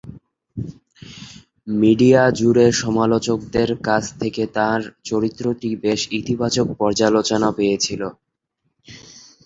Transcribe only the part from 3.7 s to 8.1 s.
কাছ থেকে তাঁর চরিত্রটি বেশ ইতিবাচক পর্যালোচনা পেয়েছিল।